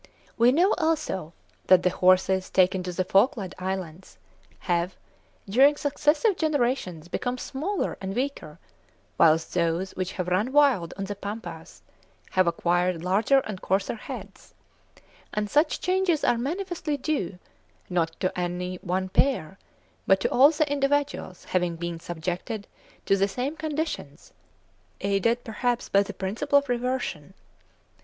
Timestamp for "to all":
20.21-20.49